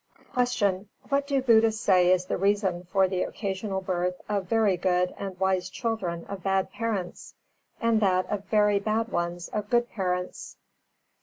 [0.33, 0.87] 333.
[0.87, 0.87] Q.
[1.09, 5.39] _What do Buddhists say is the reason for the occasional birth of very good and
[5.39, 7.35] wise children of bad parents,
[7.79, 10.57] and that of very bad ones of good parents?